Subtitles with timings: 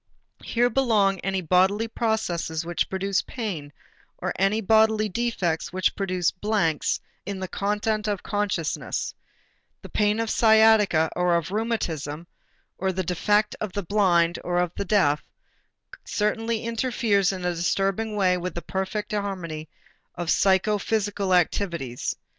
[0.43, 3.71] Here belong any bodily processes which produce pain
[4.17, 9.13] or any bodily defects which produce blanks in the content of consciousness;
[9.83, 12.25] the pain of sciatica or of rheumatism,
[12.79, 15.23] or the defect of the blind or of the deaf,
[16.03, 19.69] certainly interferes in a disturbing way with the perfect harmony
[20.15, 22.15] of psychophysical activities.